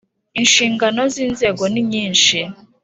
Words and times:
Inshingano 0.39 1.01
z 1.13 1.15
‘inzego 1.25 1.63
ninyishi. 1.73 2.39